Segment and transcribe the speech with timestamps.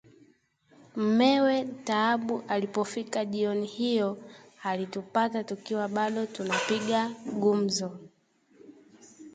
[0.95, 4.17] Mmewe Taabu alipofika jioni hiyo,
[4.63, 7.99] alitupata tukiwa bado tunapiga gumzo